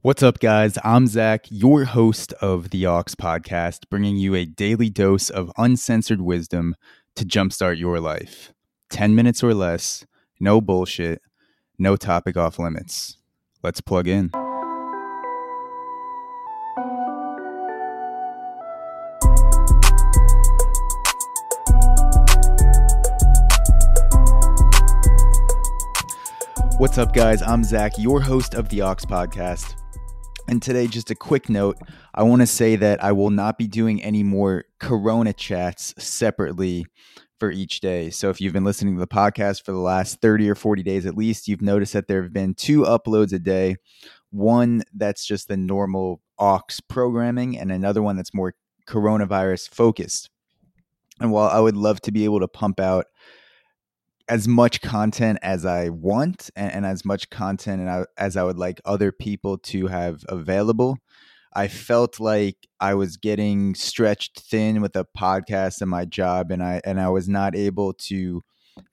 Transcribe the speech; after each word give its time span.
What's 0.00 0.22
up, 0.22 0.38
guys? 0.38 0.78
I'm 0.84 1.08
Zach, 1.08 1.46
your 1.50 1.84
host 1.84 2.32
of 2.34 2.70
the 2.70 2.86
Aux 2.86 3.02
podcast, 3.20 3.88
bringing 3.90 4.16
you 4.16 4.36
a 4.36 4.44
daily 4.44 4.88
dose 4.90 5.28
of 5.28 5.50
uncensored 5.58 6.20
wisdom 6.20 6.76
to 7.16 7.24
jumpstart 7.24 7.80
your 7.80 7.98
life. 7.98 8.52
10 8.90 9.16
minutes 9.16 9.42
or 9.42 9.54
less, 9.54 10.06
no 10.38 10.60
bullshit, 10.60 11.20
no 11.80 11.96
topic 11.96 12.36
off 12.36 12.60
limits. 12.60 13.16
Let's 13.64 13.80
plug 13.80 14.06
in. 14.06 14.30
What's 26.78 26.98
up, 26.98 27.12
guys? 27.12 27.42
I'm 27.42 27.64
Zach, 27.64 27.98
your 27.98 28.20
host 28.20 28.54
of 28.54 28.68
the 28.68 28.82
Aux 28.82 28.94
podcast. 28.94 29.74
And 30.48 30.62
today, 30.62 30.86
just 30.86 31.10
a 31.10 31.14
quick 31.14 31.50
note 31.50 31.76
I 32.14 32.22
want 32.22 32.40
to 32.40 32.46
say 32.46 32.74
that 32.76 33.04
I 33.04 33.12
will 33.12 33.28
not 33.28 33.58
be 33.58 33.66
doing 33.66 34.02
any 34.02 34.22
more 34.22 34.64
Corona 34.80 35.34
chats 35.34 35.94
separately 35.98 36.86
for 37.38 37.50
each 37.50 37.80
day. 37.80 38.08
So, 38.08 38.30
if 38.30 38.40
you've 38.40 38.54
been 38.54 38.64
listening 38.64 38.94
to 38.94 39.00
the 39.00 39.06
podcast 39.06 39.62
for 39.62 39.72
the 39.72 39.78
last 39.78 40.22
30 40.22 40.48
or 40.48 40.54
40 40.54 40.82
days 40.82 41.04
at 41.04 41.18
least, 41.18 41.48
you've 41.48 41.60
noticed 41.60 41.92
that 41.92 42.08
there 42.08 42.22
have 42.22 42.32
been 42.32 42.54
two 42.54 42.82
uploads 42.82 43.34
a 43.34 43.38
day 43.38 43.76
one 44.30 44.82
that's 44.94 45.26
just 45.26 45.48
the 45.48 45.56
normal 45.56 46.22
aux 46.38 46.60
programming, 46.88 47.58
and 47.58 47.70
another 47.70 48.02
one 48.02 48.16
that's 48.16 48.34
more 48.34 48.54
coronavirus 48.86 49.68
focused. 49.68 50.30
And 51.20 51.30
while 51.30 51.48
I 51.48 51.60
would 51.60 51.76
love 51.76 52.00
to 52.02 52.12
be 52.12 52.24
able 52.24 52.40
to 52.40 52.48
pump 52.48 52.80
out 52.80 53.06
as 54.28 54.46
much 54.46 54.80
content 54.82 55.38
as 55.42 55.64
I 55.64 55.88
want 55.88 56.50
and, 56.54 56.72
and 56.72 56.86
as 56.86 57.04
much 57.04 57.30
content 57.30 57.80
and 57.80 57.90
I, 57.90 58.04
as 58.16 58.36
I 58.36 58.42
would 58.42 58.58
like 58.58 58.80
other 58.84 59.10
people 59.12 59.58
to 59.58 59.86
have 59.86 60.24
available. 60.28 60.98
I 61.54 61.66
felt 61.66 62.20
like 62.20 62.56
I 62.78 62.94
was 62.94 63.16
getting 63.16 63.74
stretched 63.74 64.40
thin 64.40 64.80
with 64.82 64.94
a 64.94 65.06
podcast 65.16 65.80
and 65.80 65.90
my 65.90 66.04
job, 66.04 66.50
and 66.50 66.62
I 66.62 66.80
and 66.84 67.00
I 67.00 67.08
was 67.08 67.28
not 67.28 67.56
able 67.56 67.94
to 67.94 68.44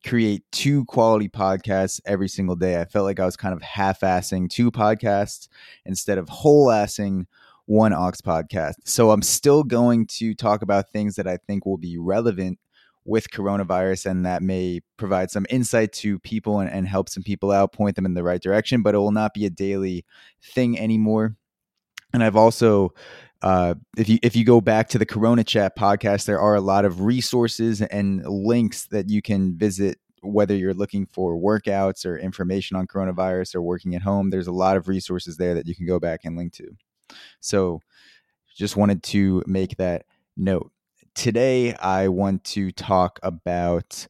create 0.04 0.44
two 0.52 0.86
quality 0.86 1.28
podcasts 1.28 2.00
every 2.06 2.30
single 2.30 2.56
day. 2.56 2.80
I 2.80 2.86
felt 2.86 3.06
like 3.06 3.20
I 3.20 3.26
was 3.26 3.36
kind 3.38 3.54
of 3.54 3.62
half-assing 3.62 4.50
two 4.50 4.72
podcasts 4.72 5.48
instead 5.86 6.18
of 6.18 6.28
whole-assing 6.30 7.26
one 7.66 7.94
Aux 7.94 8.12
podcast. 8.24 8.76
So 8.86 9.12
I'm 9.12 9.22
still 9.22 9.64
going 9.64 10.08
to 10.08 10.34
talk 10.34 10.62
about 10.64 10.90
things 10.90 11.18
that 11.18 11.28
I 11.28 11.38
think 11.38 11.66
will 11.66 11.78
be 11.78 11.98
relevant 11.98 12.58
with 13.06 13.30
coronavirus 13.30 14.08
and 14.08 14.26
that 14.26 14.42
may 14.42 14.82
provide 14.98 15.30
some 15.32 15.46
insight 15.50 15.94
to 15.94 16.20
people 16.20 16.60
and, 16.60 16.70
and, 16.70 16.88
help 16.88 17.08
some 17.08 17.24
people 17.24 17.52
out 17.52 17.72
point 17.72 17.96
them 17.96 18.06
in 18.06 18.14
the 18.14 18.24
right 18.24 18.42
direction 18.42 18.82
but 18.82 18.96
it 18.96 18.98
will 18.98 19.12
not 19.12 19.34
be 19.34 19.46
a 19.46 19.50
daily 19.50 20.06
thing 20.42 20.78
anymore. 20.80 21.36
And 22.14 22.24
i've 22.24 22.36
also 22.36 22.94
uh, 23.42 23.76
if 23.98 24.10
you 24.10 24.18
if 24.24 24.36
you 24.36 24.44
go 24.44 24.60
back 24.60 24.90
to 24.90 24.98
the 24.98 25.06
corona 25.06 25.44
chat 25.44 25.78
podcast 25.78 26.26
there 26.26 26.40
are 26.40 26.56
a 26.56 26.62
lot 26.62 26.86
of 26.86 27.02
resources 27.02 27.82
and 27.82 28.26
links 28.26 28.88
that 28.88 29.10
you 29.10 29.22
can 29.22 29.58
visit 29.58 30.00
whether 30.26 30.56
you're 30.56 30.74
looking 30.74 31.06
for 31.06 31.36
workouts 31.36 32.06
or 32.06 32.18
information 32.18 32.76
on 32.76 32.88
coronavirus 32.88 33.56
or 33.56 33.62
working 33.62 33.96
at 33.96 34.02
home. 34.02 34.30
There's 34.30 34.48
a 34.48 34.52
lot 34.52 34.78
of 34.78 34.88
resources 34.88 35.38
there 35.38 35.54
that 35.54 35.68
you 35.68 35.76
can 35.76 35.86
go 35.86 36.00
back 36.00 36.22
and 36.24 36.36
link 36.36 36.54
to. 36.54 36.76
So 37.40 37.82
just 38.56 38.76
wanted 38.76 39.04
to 39.04 39.44
make 39.46 39.78
that 39.78 40.06
note 40.38 40.72
today 41.16 41.74
I 41.76 42.10
want 42.10 42.44
to 42.46 42.72
talk 42.72 43.20
about 43.24 44.08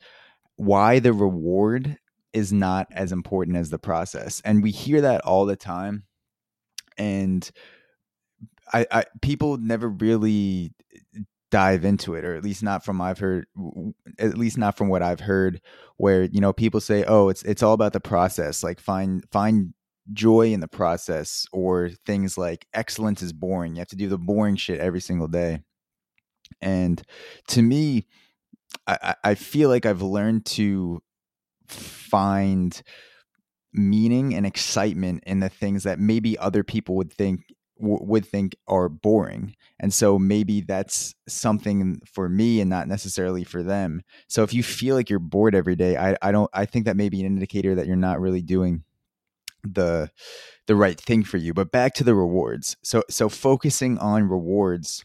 why 0.57 0.99
the 0.99 1.13
reward 1.13 1.97
is 2.33 2.51
not 2.51 2.87
as 2.91 3.11
important 3.11 3.55
as 3.57 3.69
the 3.69 3.79
process. 3.79 4.41
And 4.43 4.61
we 4.61 4.71
hear 4.71 5.01
that 5.01 5.21
all 5.21 5.45
the 5.45 5.55
time. 5.55 6.03
And 6.97 7.49
I, 8.73 8.85
I 8.91 9.05
people 9.21 9.57
never 9.57 9.87
really 9.87 10.73
dive 11.51 11.85
into 11.85 12.15
it 12.15 12.25
or 12.25 12.35
at 12.35 12.43
least 12.43 12.63
not 12.63 12.83
from 12.83 12.99
I've 12.99 13.19
heard 13.19 13.45
at 14.19 14.37
least 14.37 14.57
not 14.57 14.75
from 14.75 14.89
what 14.89 15.01
I've 15.01 15.19
heard 15.19 15.61
where 15.97 16.23
you 16.23 16.41
know 16.41 16.51
people 16.51 16.81
say 16.81 17.05
oh 17.05 17.29
it's 17.29 17.43
it's 17.43 17.63
all 17.63 17.73
about 17.73 17.93
the 17.93 17.99
process 17.99 18.63
like 18.63 18.79
find 18.79 19.23
find 19.31 19.73
joy 20.11 20.51
in 20.51 20.59
the 20.59 20.67
process 20.67 21.45
or 21.53 21.91
things 22.05 22.37
like 22.37 22.67
excellence 22.73 23.21
is 23.21 23.31
boring 23.31 23.75
you 23.75 23.79
have 23.79 23.87
to 23.87 23.95
do 23.95 24.09
the 24.09 24.17
boring 24.17 24.55
shit 24.55 24.79
every 24.79 24.99
single 24.99 25.27
day 25.27 25.59
and 26.61 27.01
to 27.49 27.61
me, 27.61 28.05
I, 28.87 29.15
I 29.23 29.35
feel 29.35 29.69
like 29.69 29.85
I've 29.85 30.01
learned 30.01 30.45
to 30.45 31.01
find 31.67 32.81
meaning 33.73 34.33
and 34.33 34.45
excitement 34.45 35.23
in 35.25 35.39
the 35.39 35.49
things 35.49 35.83
that 35.83 35.99
maybe 35.99 36.37
other 36.37 36.63
people 36.63 36.95
would 36.95 37.11
think 37.11 37.41
would 37.77 38.25
think 38.25 38.55
are 38.69 38.87
boring. 38.87 39.53
And 39.81 39.93
so 39.93 40.17
maybe 40.17 40.61
that's 40.61 41.13
something 41.27 41.99
for 42.09 42.29
me 42.29 42.61
and 42.61 42.69
not 42.69 42.87
necessarily 42.87 43.43
for 43.43 43.63
them. 43.63 44.01
So 44.29 44.43
if 44.43 44.53
you 44.53 44.63
feel 44.63 44.95
like 44.95 45.09
you're 45.09 45.19
bored 45.19 45.53
every 45.53 45.75
day 45.75 45.97
i, 45.97 46.15
I 46.21 46.31
don't 46.31 46.49
i 46.53 46.65
think 46.65 46.85
that 46.85 46.95
may 46.95 47.09
be 47.09 47.19
an 47.19 47.25
indicator 47.25 47.75
that 47.75 47.85
you're 47.85 47.97
not 47.97 48.21
really 48.21 48.41
doing 48.41 48.85
the 49.73 50.09
the 50.67 50.75
right 50.75 50.99
thing 50.99 51.23
for 51.23 51.37
you. 51.37 51.53
But 51.53 51.71
back 51.71 51.93
to 51.95 52.03
the 52.03 52.15
rewards. 52.15 52.77
So 52.83 53.03
so 53.09 53.29
focusing 53.29 53.97
on 53.97 54.29
rewards 54.29 55.03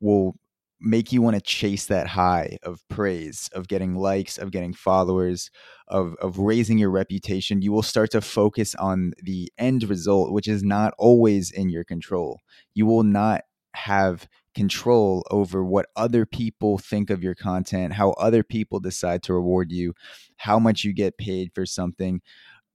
will 0.00 0.36
make 0.82 1.12
you 1.12 1.22
want 1.22 1.36
to 1.36 1.40
chase 1.40 1.86
that 1.86 2.08
high 2.08 2.58
of 2.62 2.86
praise, 2.88 3.48
of 3.54 3.68
getting 3.68 3.94
likes, 3.94 4.36
of 4.36 4.50
getting 4.50 4.74
followers, 4.74 5.50
of 5.88 6.14
of 6.20 6.38
raising 6.38 6.78
your 6.78 6.90
reputation, 6.90 7.62
you 7.62 7.72
will 7.72 7.82
start 7.82 8.10
to 8.10 8.20
focus 8.20 8.74
on 8.74 9.12
the 9.22 9.50
end 9.58 9.84
result, 9.84 10.32
which 10.32 10.48
is 10.48 10.62
not 10.62 10.92
always 10.98 11.50
in 11.50 11.68
your 11.68 11.84
control. 11.84 12.40
You 12.74 12.86
will 12.86 13.04
not 13.04 13.42
have 13.74 14.28
control 14.54 15.26
over 15.30 15.64
what 15.64 15.86
other 15.96 16.26
people 16.26 16.78
think 16.78 17.10
of 17.10 17.22
your 17.22 17.34
content, 17.34 17.94
how 17.94 18.10
other 18.12 18.42
people 18.42 18.80
decide 18.80 19.22
to 19.22 19.32
reward 19.32 19.72
you, 19.72 19.94
how 20.36 20.58
much 20.58 20.84
you 20.84 20.92
get 20.92 21.16
paid 21.16 21.50
for 21.54 21.64
something 21.64 22.20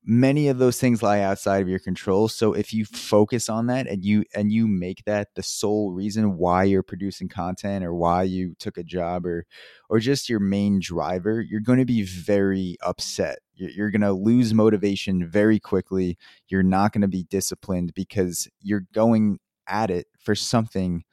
many 0.09 0.47
of 0.47 0.57
those 0.57 0.79
things 0.79 1.03
lie 1.03 1.19
outside 1.19 1.61
of 1.61 1.67
your 1.67 1.79
control. 1.79 2.29
So 2.29 2.53
if 2.53 2.73
you 2.73 2.85
mm-hmm. 2.85 2.95
focus 2.95 3.49
on 3.49 3.67
that 3.67 3.87
and 3.87 4.03
you 4.03 4.23
and 4.33 4.51
you 4.51 4.65
make 4.65 5.03
that 5.03 5.35
the 5.35 5.43
sole 5.43 5.91
reason 5.91 6.37
why 6.37 6.63
you're 6.63 6.81
producing 6.81 7.27
content 7.27 7.83
or 7.83 7.93
why 7.93 8.23
you 8.23 8.55
took 8.57 8.77
a 8.77 8.83
job 8.83 9.25
or 9.25 9.45
or 9.89 9.99
just 9.99 10.29
your 10.29 10.39
main 10.39 10.79
driver 10.79 11.41
you're 11.41 11.59
going 11.59 11.79
to 11.79 11.85
be 11.85 12.03
very 12.03 12.77
upset. 12.81 13.39
You're 13.53 13.91
going 13.91 14.01
to 14.01 14.13
lose 14.13 14.53
motivation 14.53 15.27
very 15.27 15.59
quickly. 15.59 16.17
You're 16.47 16.63
not 16.63 16.93
going 16.93 17.01
to 17.01 17.07
be 17.07 17.23
disciplined 17.23 17.93
because 17.93 18.47
you're 18.61 18.85
going 18.93 19.39
at 19.67 19.89
it 19.89 20.07
for 20.19 20.35
something 20.35 21.03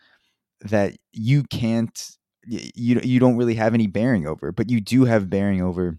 that 0.61 0.95
you 1.13 1.43
can't 1.45 2.17
you 2.47 3.01
you 3.03 3.19
don't 3.19 3.37
really 3.37 3.55
have 3.55 3.73
any 3.75 3.87
bearing 3.87 4.27
over 4.27 4.53
but 4.53 4.71
you 4.71 4.79
do 4.79 5.07
have 5.07 5.31
bearing 5.31 5.63
over 5.63 5.99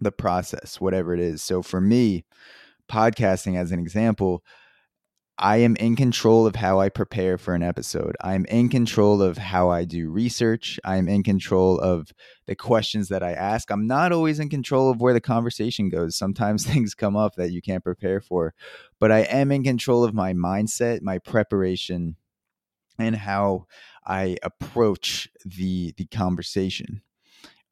the 0.00 0.12
process, 0.12 0.80
whatever 0.80 1.14
it 1.14 1.20
is. 1.20 1.42
So 1.42 1.62
for 1.62 1.80
me, 1.80 2.24
podcasting 2.88 3.56
as 3.56 3.72
an 3.72 3.78
example, 3.78 4.42
I 5.36 5.56
am 5.58 5.74
in 5.76 5.96
control 5.96 6.46
of 6.46 6.54
how 6.54 6.78
I 6.78 6.88
prepare 6.88 7.38
for 7.38 7.54
an 7.54 7.62
episode. 7.62 8.14
I'm 8.20 8.44
in 8.44 8.68
control 8.68 9.20
of 9.20 9.36
how 9.36 9.68
I 9.68 9.84
do 9.84 10.08
research. 10.08 10.78
I'm 10.84 11.08
in 11.08 11.24
control 11.24 11.80
of 11.80 12.12
the 12.46 12.54
questions 12.54 13.08
that 13.08 13.24
I 13.24 13.32
ask. 13.32 13.68
I'm 13.70 13.88
not 13.88 14.12
always 14.12 14.38
in 14.38 14.48
control 14.48 14.90
of 14.90 15.00
where 15.00 15.12
the 15.12 15.20
conversation 15.20 15.88
goes. 15.88 16.16
Sometimes 16.16 16.64
things 16.66 16.94
come 16.94 17.16
up 17.16 17.34
that 17.34 17.50
you 17.50 17.60
can't 17.60 17.82
prepare 17.82 18.20
for, 18.20 18.54
but 19.00 19.10
I 19.10 19.20
am 19.20 19.50
in 19.50 19.64
control 19.64 20.04
of 20.04 20.14
my 20.14 20.34
mindset, 20.34 21.02
my 21.02 21.18
preparation, 21.18 22.14
and 22.96 23.16
how 23.16 23.66
I 24.06 24.36
approach 24.44 25.28
the 25.44 25.94
the 25.96 26.06
conversation 26.06 27.02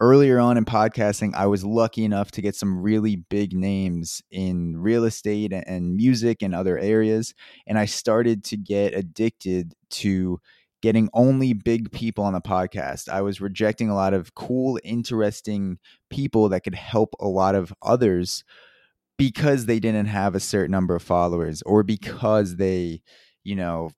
earlier 0.03 0.41
on 0.41 0.57
in 0.57 0.65
podcasting, 0.65 1.33
I 1.33 1.47
was 1.47 1.65
lucky 1.65 2.05
enough 2.05 2.33
to 2.33 2.43
get 2.43 2.57
some 2.57 2.83
really 2.83 3.15
big 3.15 3.53
names 3.53 4.21
in 4.33 4.77
real 4.77 5.05
estate 5.05 5.53
and 5.53 5.95
music 5.95 6.43
and 6.43 6.57
other 6.57 6.77
areas. 6.77 7.35
And 7.69 7.79
I 7.79 7.85
started 7.85 8.43
to 8.47 8.57
get 8.57 8.97
addicted 8.97 9.75
to 9.91 10.41
getting 10.83 11.09
only 11.15 11.53
big 11.53 11.93
people 11.93 12.25
on 12.25 12.33
the 12.33 12.41
podcast. 12.41 13.09
I 13.09 13.23
was 13.23 13.41
rejecting 13.41 13.91
a 13.91 13.95
lot 13.95 14.13
of 14.13 14.35
cool, 14.35 14.77
interesting 14.83 15.79
people 16.11 16.49
that 16.49 16.65
could 16.65 16.75
help 16.75 17.15
a 17.21 17.29
lot 17.29 17.55
of 17.55 17.73
others 17.81 18.43
because 19.17 19.67
they 19.67 19.79
didn't 19.79 20.07
have 20.07 20.35
a 20.35 20.41
certain 20.41 20.73
number 20.73 20.97
of 20.97 21.03
followers 21.03 21.63
or 21.63 21.85
because 21.85 22.57
they, 22.57 23.03
you 23.45 23.55
know, 23.55 23.93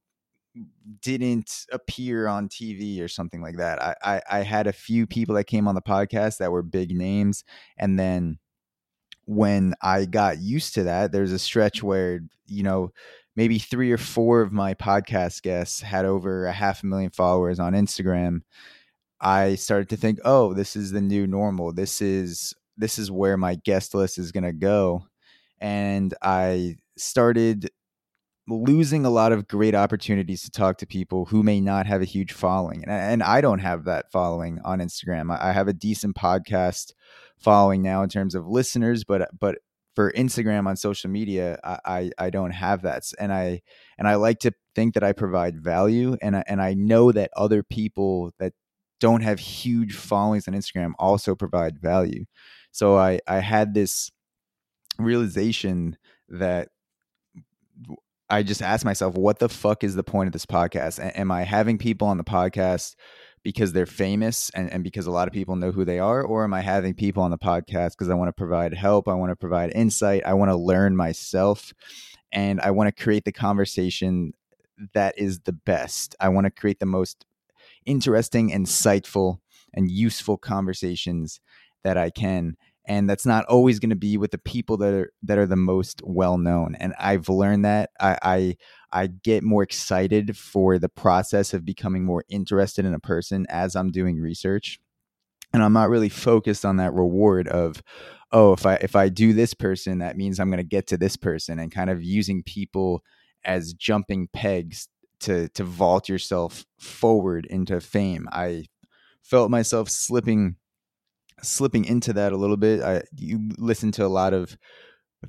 didn't 1.00 1.66
appear 1.72 2.26
on 2.26 2.48
TV 2.48 3.00
or 3.02 3.08
something 3.08 3.40
like 3.40 3.56
that. 3.56 3.82
I, 3.82 3.94
I, 4.02 4.22
I 4.30 4.38
had 4.42 4.66
a 4.66 4.72
few 4.72 5.06
people 5.06 5.34
that 5.34 5.44
came 5.44 5.66
on 5.66 5.74
the 5.74 5.82
podcast 5.82 6.38
that 6.38 6.52
were 6.52 6.62
big 6.62 6.96
names, 6.96 7.44
and 7.76 7.98
then 7.98 8.38
when 9.26 9.74
I 9.82 10.04
got 10.04 10.38
used 10.38 10.74
to 10.74 10.84
that, 10.84 11.12
there's 11.12 11.32
a 11.32 11.38
stretch 11.38 11.78
mm-hmm. 11.78 11.86
where 11.86 12.20
you 12.46 12.62
know 12.62 12.92
maybe 13.36 13.58
three 13.58 13.90
or 13.90 13.98
four 13.98 14.40
of 14.42 14.52
my 14.52 14.74
podcast 14.74 15.42
guests 15.42 15.80
had 15.80 16.04
over 16.04 16.46
a 16.46 16.52
half 16.52 16.82
a 16.82 16.86
million 16.86 17.10
followers 17.10 17.58
on 17.58 17.72
Instagram. 17.72 18.42
I 19.20 19.54
started 19.56 19.88
to 19.90 19.96
think, 19.96 20.20
oh, 20.24 20.54
this 20.54 20.76
is 20.76 20.92
the 20.92 21.00
new 21.00 21.26
normal. 21.26 21.72
This 21.72 22.02
is 22.02 22.54
this 22.76 22.98
is 22.98 23.10
where 23.10 23.36
my 23.36 23.54
guest 23.56 23.94
list 23.94 24.18
is 24.18 24.32
going 24.32 24.44
to 24.44 24.52
go, 24.52 25.06
and 25.60 26.14
I 26.22 26.76
started 26.96 27.70
losing 28.46 29.06
a 29.06 29.10
lot 29.10 29.32
of 29.32 29.48
great 29.48 29.74
opportunities 29.74 30.42
to 30.42 30.50
talk 30.50 30.78
to 30.78 30.86
people 30.86 31.24
who 31.26 31.42
may 31.42 31.60
not 31.60 31.86
have 31.86 32.02
a 32.02 32.06
huge 32.06 32.32
following. 32.32 32.82
And, 32.84 32.92
and 32.92 33.22
I 33.22 33.40
don't 33.40 33.60
have 33.60 33.84
that 33.84 34.12
following 34.12 34.60
on 34.64 34.80
Instagram. 34.80 35.32
I, 35.32 35.50
I 35.50 35.52
have 35.52 35.68
a 35.68 35.72
decent 35.72 36.16
podcast 36.16 36.92
following 37.38 37.82
now 37.82 38.02
in 38.02 38.08
terms 38.08 38.34
of 38.34 38.46
listeners, 38.46 39.04
but 39.04 39.28
but 39.38 39.58
for 39.94 40.10
Instagram 40.12 40.66
on 40.66 40.76
social 40.76 41.08
media, 41.08 41.58
I, 41.62 41.78
I, 41.84 42.10
I 42.18 42.30
don't 42.30 42.50
have 42.50 42.82
that, 42.82 43.04
and 43.18 43.32
I 43.32 43.62
and 43.96 44.08
I 44.08 44.16
like 44.16 44.40
to 44.40 44.52
think 44.74 44.94
that 44.94 45.04
I 45.04 45.12
provide 45.12 45.62
value, 45.62 46.16
and 46.20 46.36
I, 46.36 46.44
and 46.46 46.60
I 46.60 46.74
know 46.74 47.12
that 47.12 47.30
other 47.36 47.62
people 47.62 48.32
that 48.38 48.52
don't 49.00 49.22
have 49.22 49.38
huge 49.38 49.94
followings 49.94 50.48
on 50.48 50.54
Instagram 50.54 50.92
also 50.98 51.34
provide 51.34 51.78
value. 51.78 52.24
So 52.72 52.96
I 52.96 53.20
I 53.26 53.38
had 53.38 53.74
this 53.74 54.10
realization 54.98 55.96
that 56.28 56.68
I 58.34 58.42
just 58.42 58.62
asked 58.62 58.84
myself, 58.84 59.14
what 59.14 59.38
the 59.38 59.48
fuck 59.48 59.84
is 59.84 59.94
the 59.94 60.02
point 60.02 60.26
of 60.26 60.32
this 60.32 60.44
podcast? 60.44 60.98
A- 60.98 61.16
am 61.16 61.30
I 61.30 61.44
having 61.44 61.78
people 61.78 62.08
on 62.08 62.16
the 62.16 62.24
podcast 62.24 62.96
because 63.44 63.72
they're 63.72 63.86
famous 63.86 64.50
and, 64.56 64.68
and 64.72 64.82
because 64.82 65.06
a 65.06 65.12
lot 65.12 65.28
of 65.28 65.32
people 65.32 65.54
know 65.54 65.70
who 65.70 65.84
they 65.84 66.00
are? 66.00 66.20
Or 66.20 66.42
am 66.42 66.52
I 66.52 66.60
having 66.60 66.94
people 66.94 67.22
on 67.22 67.30
the 67.30 67.38
podcast 67.38 67.90
because 67.90 68.10
I 68.10 68.14
want 68.14 68.26
to 68.26 68.32
provide 68.32 68.74
help? 68.74 69.06
I 69.06 69.14
want 69.14 69.30
to 69.30 69.36
provide 69.36 69.70
insight. 69.72 70.24
I 70.26 70.34
want 70.34 70.50
to 70.50 70.56
learn 70.56 70.96
myself. 70.96 71.72
And 72.32 72.60
I 72.60 72.72
want 72.72 72.88
to 72.88 73.02
create 73.04 73.24
the 73.24 73.30
conversation 73.30 74.32
that 74.94 75.14
is 75.16 75.38
the 75.38 75.52
best. 75.52 76.16
I 76.18 76.28
want 76.30 76.46
to 76.46 76.50
create 76.50 76.80
the 76.80 76.86
most 76.86 77.24
interesting, 77.86 78.50
insightful, 78.50 79.38
and 79.72 79.92
useful 79.92 80.38
conversations 80.38 81.38
that 81.84 81.96
I 81.96 82.10
can 82.10 82.56
and 82.86 83.08
that's 83.08 83.26
not 83.26 83.44
always 83.46 83.78
going 83.78 83.90
to 83.90 83.96
be 83.96 84.16
with 84.16 84.30
the 84.30 84.38
people 84.38 84.76
that 84.76 84.92
are 84.92 85.12
that 85.22 85.38
are 85.38 85.46
the 85.46 85.56
most 85.56 86.02
well 86.04 86.38
known 86.38 86.74
and 86.76 86.94
i've 86.98 87.28
learned 87.28 87.64
that. 87.64 87.90
I, 88.00 88.18
I 88.22 88.56
i 88.92 89.06
get 89.06 89.42
more 89.42 89.62
excited 89.62 90.36
for 90.36 90.78
the 90.78 90.88
process 90.88 91.54
of 91.54 91.64
becoming 91.64 92.04
more 92.04 92.24
interested 92.28 92.84
in 92.84 92.94
a 92.94 93.00
person 93.00 93.46
as 93.48 93.74
i'm 93.76 93.90
doing 93.90 94.20
research 94.20 94.78
and 95.52 95.62
i'm 95.62 95.72
not 95.72 95.90
really 95.90 96.08
focused 96.08 96.64
on 96.64 96.76
that 96.76 96.94
reward 96.94 97.48
of 97.48 97.82
oh 98.32 98.52
if 98.52 98.66
i 98.66 98.74
if 98.76 98.96
i 98.96 99.08
do 99.08 99.32
this 99.32 99.54
person 99.54 99.98
that 99.98 100.16
means 100.16 100.38
i'm 100.38 100.50
going 100.50 100.58
to 100.58 100.64
get 100.64 100.86
to 100.88 100.96
this 100.96 101.16
person 101.16 101.58
and 101.58 101.72
kind 101.72 101.90
of 101.90 102.02
using 102.02 102.42
people 102.42 103.02
as 103.44 103.74
jumping 103.74 104.28
pegs 104.32 104.88
to 105.20 105.48
to 105.50 105.64
vault 105.64 106.08
yourself 106.08 106.64
forward 106.78 107.46
into 107.46 107.80
fame. 107.80 108.28
I 108.30 108.66
felt 109.22 109.50
myself 109.50 109.88
slipping 109.88 110.56
slipping 111.42 111.84
into 111.84 112.12
that 112.14 112.32
a 112.32 112.36
little 112.36 112.56
bit. 112.56 112.82
I 112.82 113.02
you 113.16 113.50
listen 113.58 113.92
to 113.92 114.06
a 114.06 114.08
lot 114.08 114.32
of 114.34 114.56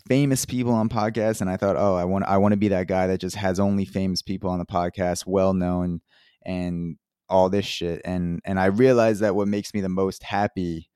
famous 0.07 0.45
people 0.45 0.73
on 0.73 0.89
podcasts 0.89 1.41
and 1.41 1.49
I 1.49 1.57
thought, 1.57 1.77
"Oh, 1.77 1.95
I 1.95 2.05
want 2.05 2.25
I 2.25 2.37
want 2.37 2.53
to 2.53 2.57
be 2.57 2.69
that 2.69 2.87
guy 2.87 3.07
that 3.07 3.19
just 3.19 3.35
has 3.35 3.59
only 3.59 3.85
famous 3.85 4.21
people 4.21 4.49
on 4.49 4.59
the 4.59 4.65
podcast, 4.65 5.25
well 5.25 5.53
known 5.53 6.01
and 6.45 6.97
all 7.29 7.49
this 7.49 7.65
shit." 7.65 8.01
And 8.05 8.41
and 8.45 8.59
I 8.59 8.65
realized 8.65 9.21
that 9.21 9.35
what 9.35 9.47
makes 9.47 9.73
me 9.73 9.81
the 9.81 9.89
most 9.89 10.23
happy 10.23 10.89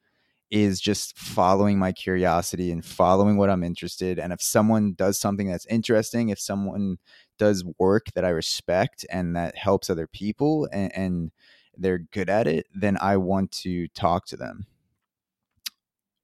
is 0.51 0.81
just 0.81 1.17
following 1.17 1.77
my 1.77 1.91
curiosity 1.91 2.71
and 2.71 2.83
following 2.83 3.37
what 3.37 3.51
I'm 3.51 3.63
interested 3.63 4.17
and 4.17 4.33
if 4.33 4.41
someone 4.41 4.93
does 4.93 5.19
something 5.19 5.47
that's 5.47 5.67
interesting, 5.67 6.29
if 6.29 6.39
someone 6.39 6.97
does 7.37 7.63
work 7.77 8.07
that 8.15 8.25
I 8.25 8.29
respect 8.29 9.05
and 9.11 9.35
that 9.35 9.55
helps 9.55 9.89
other 9.91 10.07
people 10.07 10.67
and, 10.71 10.95
and 10.95 11.31
they're 11.77 11.99
good 11.99 12.29
at 12.29 12.47
it, 12.47 12.65
then 12.73 12.97
I 12.99 13.17
want 13.17 13.51
to 13.63 13.87
talk 13.89 14.25
to 14.27 14.37
them 14.37 14.65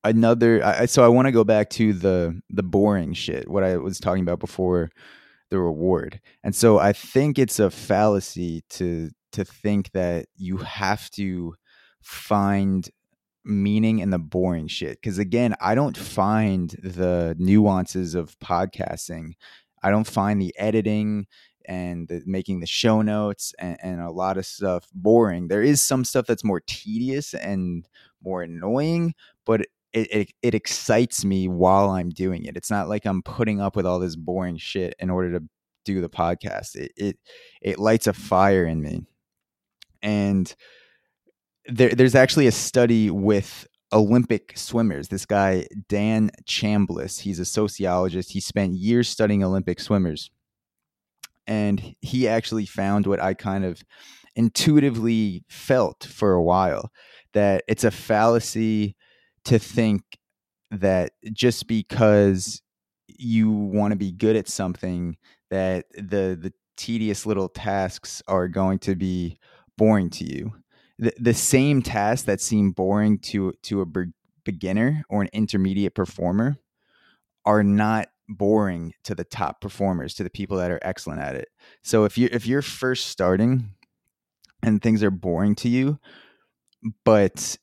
another 0.06 0.64
I, 0.64 0.86
so 0.86 1.04
i 1.04 1.08
want 1.08 1.28
to 1.28 1.32
go 1.32 1.44
back 1.44 1.70
to 1.72 1.94
the 1.94 2.40
the 2.50 2.64
boring 2.64 3.14
shit 3.14 3.50
what 3.50 3.64
i 3.64 3.78
was 3.78 4.00
talking 4.00 4.22
about 4.22 4.40
before 4.40 4.92
the 5.50 5.60
reward. 5.60 6.20
And 6.44 6.56
so 6.56 6.80
i 6.80 6.94
think 6.94 7.38
it's 7.38 7.60
a 7.60 7.70
fallacy 7.70 8.64
to 8.72 9.10
to 9.34 9.46
think 9.46 9.92
that 9.92 10.28
you 10.36 10.58
have 10.58 11.10
to 11.12 11.56
find 12.02 12.90
meaning 13.44 14.00
in 14.00 14.10
the 14.10 14.20
boring 14.20 14.68
shit. 14.68 15.00
Because 15.02 15.18
again 15.18 15.56
i 15.62 15.76
don't 15.76 15.98
find 15.98 16.72
the 16.82 17.36
nuances 17.38 18.16
of 18.16 18.38
podcasting. 18.40 19.34
I 19.84 19.92
don't 19.92 20.08
find 20.08 20.42
the 20.42 20.56
editing 20.58 21.28
and 21.68 22.08
the, 22.08 22.22
making 22.26 22.60
the 22.60 22.68
show 22.68 23.02
notes 23.02 23.54
and, 23.60 23.78
and, 23.82 24.02
a 24.02 24.12
lot 24.12 24.38
of 24.38 24.46
stuff 24.46 24.88
boring. 24.94 25.48
There 25.48 25.64
is 25.64 25.84
some 25.84 26.06
stuff 26.06 26.28
that's 26.28 26.44
more 26.44 26.62
tedious 26.66 27.34
and 27.34 27.88
more 28.24 28.44
annoying, 28.44 29.14
but 29.46 29.66
it, 29.96 30.12
it, 30.12 30.32
it 30.42 30.54
excites 30.54 31.24
me 31.24 31.48
while 31.48 31.90
I'm 31.90 32.10
doing 32.10 32.44
it. 32.44 32.58
It's 32.58 32.70
not 32.70 32.90
like 32.90 33.06
I'm 33.06 33.24
putting 33.24 33.62
up 33.62 33.78
with 33.78 33.86
all 33.86 34.00
this 34.00 34.18
boring 34.18 34.58
shit 34.58 34.94
in 35.00 35.10
order 35.10 35.40
to 35.40 35.46
do 35.86 36.02
the 36.02 36.10
podcast. 36.10 36.76
It 36.76 36.92
it 36.98 37.20
it 37.62 37.80
lights 37.80 38.06
a 38.06 38.14
fire 38.14 38.66
in 38.66 38.82
me. 38.82 39.06
And 40.04 40.54
there, 41.68 41.90
there's 41.90 42.14
actually 42.14 42.48
a 42.48 42.52
study 42.52 43.10
with 43.10 43.66
Olympic 43.94 44.58
swimmers. 44.58 45.08
This 45.08 45.26
guy 45.26 45.66
Dan 45.88 46.30
Chambliss, 46.46 47.22
he's 47.22 47.40
a 47.40 47.46
sociologist. 47.46 48.34
He 48.34 48.42
spent 48.42 48.74
years 48.74 49.08
studying 49.08 49.44
Olympic 49.44 49.80
swimmers. 49.80 50.30
And 51.48 51.96
he 52.02 52.28
actually 52.28 52.66
found 52.66 53.08
what 53.08 53.22
I 53.22 53.34
kind 53.34 53.64
of 53.64 53.84
intuitively 54.36 55.46
felt 55.48 56.04
for 56.04 56.34
a 56.34 56.44
while 56.44 56.92
that 57.34 57.64
it's 57.68 57.84
a 57.84 57.92
fallacy 57.92 58.96
to 59.46 59.60
think 59.60 60.02
that 60.72 61.14
just 61.32 61.68
because 61.68 62.62
you 63.08 63.50
want 63.52 63.92
to 63.92 63.98
be 63.98 64.12
good 64.12 64.36
at 64.36 64.48
something 64.48 65.18
that 65.50 65.86
the 65.94 66.38
the 66.40 66.54
tedious 66.78 67.26
little 67.26 67.48
tasks 67.48 68.22
are 68.28 68.48
going 68.48 68.80
to 68.80 68.96
be 68.96 69.38
boring 69.78 70.10
to 70.10 70.26
you. 70.26 70.54
The, 70.98 71.14
the 71.20 71.34
same 71.34 71.82
tasks 71.82 72.26
that 72.26 72.42
seem 72.42 72.72
boring 72.72 73.20
to 73.20 73.54
to 73.64 73.82
a 73.82 73.86
be- 73.86 74.14
beginner 74.44 75.04
or 75.10 75.22
an 75.22 75.30
intermediate 75.34 75.96
performer 75.96 76.58
are 77.46 77.64
not 77.64 78.10
boring 78.28 78.94
to 79.04 79.14
the 79.14 79.24
top 79.24 79.62
performers 79.62 80.16
to 80.16 80.24
the 80.24 80.30
people 80.30 80.58
that 80.58 80.72
are 80.72 80.80
excellent 80.82 81.22
at 81.22 81.36
it. 81.36 81.50
So 81.84 82.06
if 82.06 82.18
you 82.18 82.28
if 82.32 82.48
you're 82.48 82.62
first 82.62 83.08
starting 83.08 83.72
and 84.64 84.82
things 84.82 85.04
are 85.04 85.12
boring 85.12 85.56
to 85.56 85.70
you 85.70 86.00
but 87.04 87.58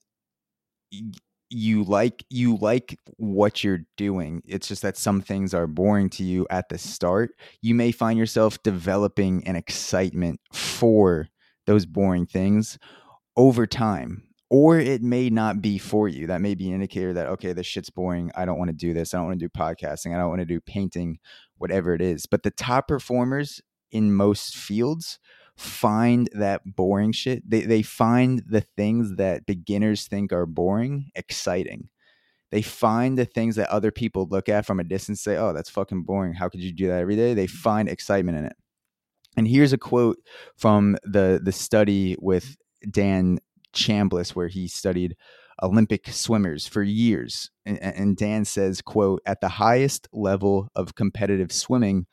you 1.53 1.85
like 1.85 2.25
you 2.31 2.57
like 2.57 2.99
what 3.17 3.63
you're 3.63 3.85
doing. 3.97 4.43
It's 4.47 4.69
just 4.69 4.83
that 4.83 4.97
some 4.97 5.21
things 5.21 5.53
are 5.55 5.67
boring 5.67 6.09
to 6.11 6.25
you 6.25 6.47
at 6.51 6.69
the 6.69 6.79
start. 6.79 7.31
You 7.61 7.75
may 7.75 7.93
find 7.93 8.19
yourself 8.19 8.63
developing 8.63 9.47
an 9.47 9.57
excitement 9.57 10.41
for 10.53 11.29
those 11.67 11.87
boring 11.87 12.27
things 12.27 12.79
over 13.37 13.67
time 13.67 14.25
or 14.53 14.79
it 14.79 15.03
may 15.03 15.31
not 15.31 15.63
be 15.63 15.79
for 15.79 16.09
you. 16.09 16.27
That 16.27 16.43
may 16.43 16.55
be 16.55 16.69
an 16.69 16.75
indicator 16.75 17.15
that 17.15 17.27
okay 17.29 17.55
this 17.55 17.67
shit's 17.67 17.89
boring. 17.89 18.31
I 18.35 18.45
don't 18.45 18.59
want 18.59 18.69
to 18.69 18.77
do 18.77 18.93
this. 18.93 19.15
I 19.15 19.17
don't 19.17 19.29
want 19.29 19.41
to 19.41 19.47
do 19.47 19.49
podcasting. 19.49 20.15
I 20.15 20.19
don't 20.19 20.29
want 20.29 20.41
to 20.41 20.47
do 20.47 20.61
painting 20.61 21.19
whatever 21.57 21.95
it 21.95 22.03
is. 22.03 22.27
But 22.27 22.43
the 22.43 22.51
top 22.51 22.87
performers 22.89 23.63
in 23.91 24.15
most 24.15 24.55
fields 24.55 25.19
find 25.57 26.29
that 26.33 26.63
boring 26.65 27.13
shit. 27.13 27.49
They 27.49 27.63
they 27.63 27.83
find 27.83 28.43
the 28.47 28.63
things 28.63 29.17
that 29.17 29.47
beginners 29.47 30.07
think 30.07 30.33
are 30.33 30.47
boring 30.47 31.11
exciting. 31.15 31.89
They 32.51 32.63
find 32.63 33.17
the 33.17 33.25
things 33.25 33.57
that 33.57 33.71
other 33.71 33.91
people 33.91 34.29
look 34.31 34.49
at 34.49 34.67
from 34.67 34.81
a 34.81 34.85
distance 34.85 35.23
say, 35.23 35.37
"Oh, 35.37 35.53
that's 35.53 35.71
fucking 35.71 36.03
boring. 36.03 36.35
How 36.35 36.49
could 36.49 36.61
you 36.61 36.73
do 36.73 36.89
that 36.89 37.01
every 37.01 37.17
day?" 37.17 37.35
They 37.35 37.47
find 37.47 37.89
excitement 37.89 38.39
in 38.39 38.45
it. 38.47 38.57
And 39.37 39.49
here's 39.49 39.73
a 39.73 39.79
quote 39.79 40.19
from 40.57 40.97
the 41.05 41.41
the 41.43 41.53
study 41.53 42.17
with 42.21 42.57
Dan 42.91 43.39
Chambliss 43.75 44.31
where 44.31 44.49
he 44.49 44.69
studied 44.69 45.17
Olympic 45.63 46.09
swimmers 46.09 46.67
for 46.67 46.83
years. 46.83 47.51
And, 47.65 47.81
and 47.83 48.17
Dan 48.17 48.45
says, 48.45 48.83
quote, 48.83 49.23
at 49.27 49.41
the 49.41 49.49
highest 49.49 50.09
level 50.13 50.69
of 50.75 50.95
competitive 50.95 51.53
swimming, 51.53 52.07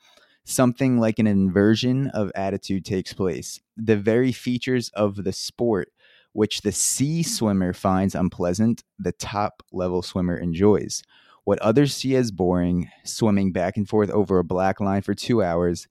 something 0.44 0.98
like 0.98 1.18
an 1.18 1.26
inversion 1.26 2.08
of 2.08 2.32
attitude 2.34 2.84
takes 2.84 3.12
place. 3.12 3.60
The 3.76 3.96
very 3.96 4.32
features 4.32 4.90
of 4.90 5.24
the 5.24 5.32
sport, 5.32 5.92
which 6.32 6.62
the 6.62 6.72
C 6.72 7.22
swimmer 7.22 7.72
finds 7.72 8.14
unpleasant, 8.14 8.84
the 8.98 9.12
top 9.12 9.62
level 9.72 10.02
swimmer 10.02 10.36
enjoys. 10.36 11.02
What 11.44 11.58
others 11.60 11.94
see 11.96 12.16
as 12.16 12.30
boring, 12.30 12.88
swimming 13.04 13.52
back 13.52 13.76
and 13.76 13.88
forth 13.88 14.10
over 14.10 14.38
a 14.38 14.44
black 14.44 14.80
line 14.80 15.02
for 15.02 15.14
two 15.14 15.42
hours, 15.42 15.88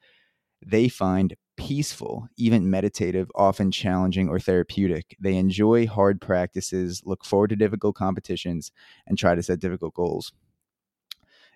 they 0.65 0.87
find 0.87 1.35
peaceful, 1.57 2.27
even 2.37 2.69
meditative, 2.69 3.29
often 3.35 3.71
challenging 3.71 4.29
or 4.29 4.39
therapeutic. 4.39 5.17
They 5.19 5.35
enjoy 5.35 5.87
hard 5.87 6.21
practices, 6.21 7.01
look 7.05 7.25
forward 7.25 7.49
to 7.49 7.55
difficult 7.57 7.95
competitions, 7.95 8.71
and 9.05 9.17
try 9.17 9.35
to 9.35 9.43
set 9.43 9.59
difficult 9.59 9.93
goals. 9.93 10.31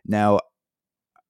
Now, 0.06 0.42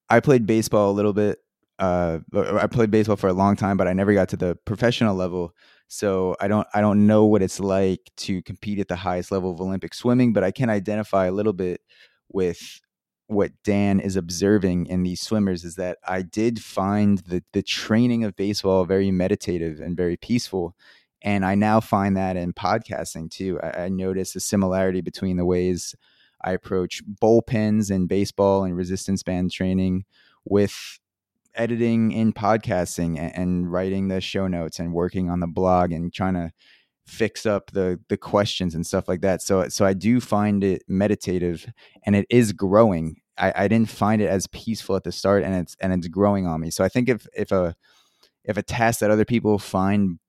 I 0.10 0.20
played 0.20 0.48
baseball 0.48 0.90
a 0.90 0.94
little 0.94 1.14
bit 1.14 1.43
uh, 1.84 2.20
I 2.34 2.68
played 2.68 2.92
baseball 2.92 3.18
for 3.18 3.28
a 3.28 3.34
long 3.34 3.56
time, 3.58 3.76
but 3.76 3.88
I 3.88 3.94
never 3.94 4.14
got 4.14 4.30
to 4.30 4.38
the 4.38 4.56
professional 4.64 5.16
level. 5.16 5.54
So 5.90 6.36
I 6.40 6.48
don't 6.48 6.68
I 6.74 6.82
don't 6.82 7.06
know 7.06 7.26
what 7.26 7.42
it's 7.42 7.60
like 7.60 8.10
to 8.18 8.42
compete 8.44 8.80
at 8.80 8.88
the 8.88 8.96
highest 8.96 9.32
level 9.32 9.52
of 9.52 9.60
Olympic 9.60 9.94
swimming, 9.94 10.32
but 10.34 10.44
I 10.44 10.52
can 10.52 10.70
identify 10.70 11.26
a 11.26 11.32
little 11.32 11.54
bit 11.54 11.82
with 12.30 12.80
what 13.28 13.52
Dan 13.64 14.00
is 14.00 14.16
observing 14.16 14.86
in 14.88 15.04
these 15.04 15.22
swimmers 15.22 15.64
is 15.64 15.76
that 15.76 15.98
I 16.08 16.22
did 16.22 16.64
find 16.64 17.20
the 17.20 17.44
the 17.52 17.64
training 17.64 18.24
of 18.24 18.36
baseball 18.36 18.86
very 18.86 19.12
meditative 19.12 19.82
and 19.82 19.98
very 19.98 20.16
peaceful. 20.16 20.76
And 21.22 21.46
I 21.46 21.56
now 21.56 21.80
find 21.82 22.16
that 22.18 22.38
in 22.38 22.54
podcasting 22.54 23.30
too. 23.30 23.60
I, 23.62 23.84
I 23.86 23.90
notice 23.90 24.36
a 24.36 24.40
similarity 24.40 25.02
between 25.02 25.38
the 25.38 25.46
ways 25.46 25.96
I 26.42 26.52
approach 26.54 27.02
bullpens 27.22 27.92
and 27.92 28.08
baseball 28.08 28.64
and 28.64 28.76
resistance 28.76 29.24
band 29.24 29.52
training 29.52 30.06
with 30.46 31.00
editing 31.56 32.14
and 32.14 32.34
podcasting 32.34 33.18
and, 33.18 33.36
and 33.36 33.72
writing 33.72 34.08
the 34.08 34.22
show 34.22 34.48
notes 34.48 34.80
and 34.80 34.94
working 34.94 35.30
on 35.30 35.40
the 35.40 35.48
blog 35.48 35.92
and 35.92 36.14
trying 36.14 36.34
to 36.34 36.52
fix 37.06 37.46
up 37.46 37.72
the 37.72 38.00
the 38.08 38.18
questions 38.18 38.76
and 38.76 38.86
stuff 38.86 39.08
like 39.08 39.22
that. 39.22 39.42
So 39.42 39.68
so 39.70 39.86
I 39.86 39.94
do 39.94 40.20
find 40.20 40.64
it 40.64 40.84
meditative 40.88 41.72
and 42.06 42.16
it 42.16 42.26
is 42.30 42.54
growing. 42.54 43.18
I, 43.38 43.54
I 43.56 43.68
didn't 43.68 43.90
find 43.90 44.22
it 44.22 44.30
as 44.30 44.48
peaceful 44.48 44.96
at 44.96 45.04
the 45.04 45.12
start 45.12 45.44
and 45.44 45.56
it's 45.56 45.76
and 45.82 45.94
it's 45.94 46.08
growing 46.08 46.48
on 46.48 46.62
me. 46.62 46.70
So 46.70 46.84
I 46.84 46.90
think 46.90 47.10
if 47.10 47.28
if 47.36 47.52
a 47.52 47.76
if 48.44 48.58
a 48.58 48.64
task 48.64 49.00
that 49.00 49.12
other 49.12 49.26
people 49.26 49.60
find 49.60 50.20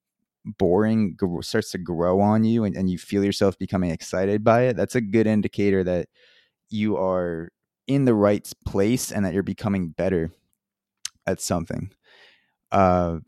boring 0.59 1.17
starts 1.41 1.71
to 1.71 1.79
grow 1.79 2.21
on 2.21 2.45
you 2.45 2.65
and, 2.65 2.77
and 2.77 2.91
you 2.91 2.99
feel 2.99 3.25
yourself 3.25 3.59
becoming 3.59 3.91
excited 3.91 4.45
by 4.45 4.63
it, 4.63 4.77
that's 4.77 4.95
a 4.95 5.01
good 5.01 5.27
indicator 5.27 5.83
that 5.85 6.09
you 6.69 6.97
are 6.97 7.51
in 7.87 8.05
the 8.05 8.15
right 8.15 8.51
place 8.67 9.13
and 9.13 9.25
that 9.25 9.35
you're 9.35 9.43
becoming 9.43 9.89
better 9.89 10.31
at 11.27 11.41
something. 11.41 11.91
Uh, 12.73 13.19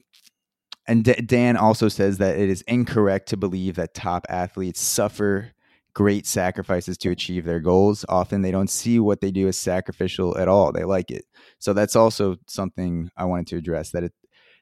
and 0.87 1.05
D- 1.05 1.15
Dan 1.15 1.57
also 1.57 1.89
says 1.89 2.19
that 2.19 2.39
it 2.39 2.49
is 2.49 2.63
incorrect 2.63 3.29
to 3.29 3.37
believe 3.37 3.77
that 3.77 3.95
top 3.95 4.27
athletes 4.29 4.81
suffer 4.81 5.53
great 5.95 6.27
sacrifices 6.27 6.99
to 6.99 7.11
achieve 7.11 7.45
their 7.45 7.61
goals. 7.61 8.05
Often 8.09 8.43
they 8.43 8.51
don't 8.51 8.71
see 8.71 9.01
what 9.01 9.21
they 9.21 9.31
do 9.31 9.49
as 9.49 9.57
sacrificial 9.57 10.37
at 10.37 10.47
all. 10.47 10.71
They 10.71 10.85
like 10.85 11.11
it. 11.11 11.25
So 11.59 11.73
that's 11.73 11.97
also 11.97 12.37
something 12.47 13.11
I 13.17 13.25
wanted 13.25 13.47
to 13.49 13.57
address 13.57 13.91
that 13.93 14.05
it 14.05 14.13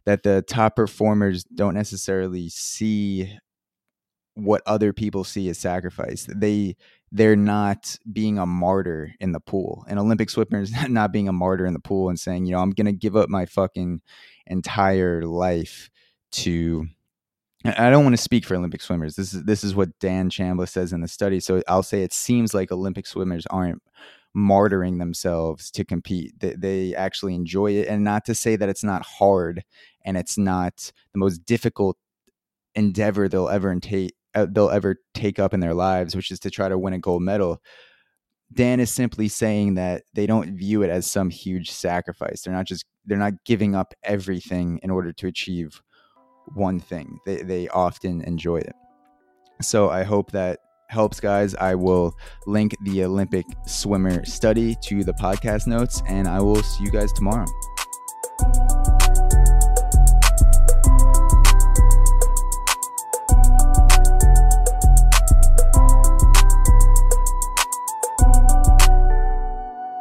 that 0.07 0.23
the 0.23 0.43
top 0.47 0.77
performers 0.77 1.45
don't 1.45 1.75
necessarily 1.75 2.49
see 2.51 3.39
what 4.35 4.63
other 4.67 4.93
people 4.93 5.25
see 5.25 5.49
as 5.49 5.59
sacrifice. 5.59 6.29
They 6.35 6.77
they're 7.15 7.37
not 7.37 7.97
being 8.13 8.39
a 8.41 8.45
martyr 8.45 9.15
in 9.21 9.31
the 9.31 9.39
pool. 9.39 9.85
An 9.89 9.99
Olympic 9.99 10.29
swimmer 10.29 10.61
is 10.61 10.73
not 10.89 11.13
being 11.13 11.29
a 11.29 11.33
martyr 11.33 11.65
in 11.65 11.73
the 11.73 11.79
pool 11.79 12.09
and 12.09 12.19
saying, 12.19 12.45
you 12.45 12.53
know, 12.53 12.59
I'm 12.59 12.73
going 12.73 12.87
to 12.87 12.93
give 12.93 13.15
up 13.15 13.29
my 13.29 13.47
fucking 13.47 14.03
entire 14.49 15.23
life 15.23 15.91
to 16.33 16.87
I 17.65 17.89
don't 17.89 18.05
want 18.05 18.15
to 18.15 18.23
speak 18.23 18.45
for 18.45 18.57
Olympic 18.57 18.83
swimmers. 18.83 19.15
This 19.15 19.33
is 19.33 19.45
this 19.45 19.65
is 19.65 19.75
what 19.75 19.99
Dan 20.01 20.29
Chambliss 20.29 20.71
says 20.71 20.93
in 20.93 21.01
the 21.01 21.09
study. 21.09 21.41
So 21.41 21.63
I'll 21.69 21.85
say 21.85 22.03
it 22.03 22.13
seems 22.13 22.53
like 22.53 22.71
Olympic 22.71 23.07
swimmers 23.07 23.47
aren't 23.47 23.81
martyring 24.37 24.99
themselves 24.99 25.71
to 25.71 25.85
compete. 25.85 26.39
They, 26.41 26.55
they 26.55 26.95
actually 26.95 27.35
enjoy 27.35 27.73
it, 27.73 27.89
and 27.89 28.03
not 28.03 28.25
to 28.27 28.35
say 28.35 28.57
that 28.57 28.69
it's 28.69 28.85
not 28.85 29.07
hard 29.07 29.63
and 30.05 30.17
it's 30.19 30.37
not 30.37 30.93
the 31.13 31.21
most 31.21 31.47
difficult 31.47 31.97
endeavor 32.75 33.29
they'll 33.29 33.49
ever 33.49 33.71
uh, 33.73 34.09
they'll 34.35 34.71
ever 34.71 34.97
take 35.15 35.39
up 35.39 35.55
in 35.55 35.61
their 35.61 35.75
lives, 35.75 36.15
which 36.17 36.31
is 36.31 36.41
to 36.41 36.51
try 36.51 36.69
to 36.69 36.79
win 36.79 36.95
a 36.95 36.99
gold 36.99 37.23
medal. 37.23 37.61
Dan 38.53 38.81
is 38.81 38.91
simply 38.91 39.29
saying 39.29 39.75
that 39.75 40.03
they 40.15 40.27
don't 40.27 40.57
view 40.57 40.83
it 40.83 40.91
as 40.91 41.11
some 41.11 41.31
huge 41.31 41.71
sacrifice. 41.71 42.43
They're 42.43 42.55
not 42.55 42.67
just 42.67 42.85
they're 43.07 43.19
not 43.19 43.45
giving 43.45 43.75
up 43.75 43.95
everything 44.03 44.81
in 44.83 44.91
order 44.91 45.13
to 45.13 45.27
achieve 45.27 45.81
one 46.55 46.79
thing. 46.79 47.19
They 47.27 47.43
they 47.43 47.69
often 47.69 48.23
enjoy 48.23 48.59
it. 48.59 48.75
So 49.63 49.89
I 49.89 50.03
hope 50.03 50.31
that 50.33 50.61
helps, 50.89 51.21
guys. 51.21 51.55
I 51.57 51.75
will 51.75 52.15
link 52.47 52.75
the 52.85 53.05
Olympic 53.05 53.47
swimmer 53.67 54.25
study 54.25 54.77
to 54.85 55.05
the 55.05 55.15
podcast 55.15 55.67
notes, 55.67 56.03
and 56.07 56.29
I 56.29 56.41
will 56.41 56.63
see 56.63 56.85
you 56.85 56.91
guys 56.91 57.13
tomorrow. 57.13 57.47